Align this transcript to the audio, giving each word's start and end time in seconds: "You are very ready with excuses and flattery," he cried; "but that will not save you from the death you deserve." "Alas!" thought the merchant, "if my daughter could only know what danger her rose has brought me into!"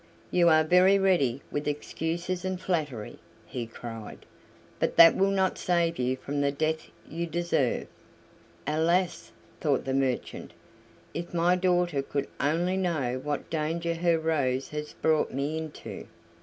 "You 0.31 0.49
are 0.49 0.63
very 0.63 0.97
ready 0.97 1.43
with 1.51 1.67
excuses 1.67 2.43
and 2.43 2.59
flattery," 2.59 3.19
he 3.45 3.67
cried; 3.67 4.25
"but 4.79 4.95
that 4.97 5.15
will 5.15 5.29
not 5.29 5.59
save 5.59 5.99
you 5.99 6.17
from 6.17 6.41
the 6.41 6.51
death 6.51 6.89
you 7.07 7.27
deserve." 7.27 7.85
"Alas!" 8.65 9.31
thought 9.59 9.85
the 9.85 9.93
merchant, 9.93 10.53
"if 11.13 11.35
my 11.35 11.55
daughter 11.55 12.01
could 12.01 12.27
only 12.39 12.77
know 12.77 13.19
what 13.23 13.51
danger 13.51 13.93
her 13.93 14.17
rose 14.17 14.69
has 14.69 14.93
brought 14.93 15.31
me 15.31 15.55
into!" 15.55 16.07